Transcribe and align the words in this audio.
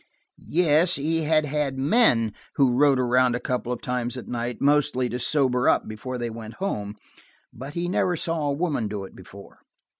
Yes, 0.49 0.95
he 0.95 1.25
had 1.25 1.45
had 1.45 1.77
men 1.77 2.33
who 2.55 2.75
rode 2.75 2.97
around 2.97 3.35
a 3.35 3.39
couple 3.39 3.71
of 3.71 3.83
times 3.83 4.17
at 4.17 4.27
night, 4.27 4.59
mostly 4.59 5.07
to 5.09 5.19
sober 5.19 5.69
up 5.69 5.87
before 5.87 6.17
they 6.17 6.31
went 6.31 6.55
home. 6.55 6.95
But 7.53 7.75
he 7.75 7.87
never 7.87 8.15
saw 8.17 8.47
a 8.47 8.51
woman 8.53 8.87
do 8.87 9.03
it 9.03 9.15
before. 9.15 9.59